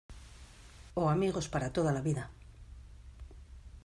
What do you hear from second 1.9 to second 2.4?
la vida.